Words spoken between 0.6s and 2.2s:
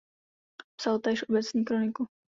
Psal též obecní kroniku.